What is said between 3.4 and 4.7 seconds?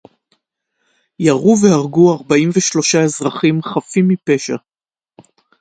חפים מפשע